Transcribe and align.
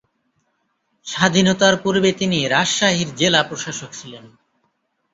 স্বাধীনতার 1.05 1.75
পূর্বে 1.83 2.09
তিনি 2.11 2.39
রাজশাহীর 2.47 3.09
জেলা 3.15 3.41
প্রশাসক 3.43 3.91
ছিলেন। 3.93 4.25